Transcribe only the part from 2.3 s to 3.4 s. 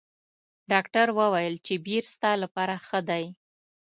لپاره ښه دي.